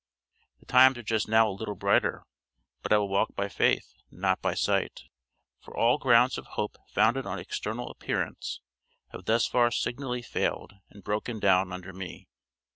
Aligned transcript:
The 0.61 0.65
times 0.65 0.97
are 0.97 1.03
just 1.03 1.27
now 1.29 1.47
a 1.47 1.51
little 1.53 1.75
brighter; 1.75 2.23
but 2.81 2.91
I 2.91 2.97
will 2.97 3.07
walk 3.07 3.35
by 3.35 3.47
faith, 3.47 3.93
not 4.09 4.41
by 4.41 4.55
sight, 4.55 5.03
for 5.59 5.77
all 5.77 5.99
grounds 5.99 6.39
of 6.39 6.47
hope 6.57 6.77
founded 6.91 7.27
on 7.27 7.37
external 7.37 7.91
appearance, 7.91 8.61
have 9.09 9.25
thus 9.25 9.45
far 9.45 9.69
signally 9.69 10.23
failed 10.23 10.73
and 10.89 11.03
broken 11.03 11.39
down 11.39 11.71
under 11.71 11.93
me. 11.93 12.27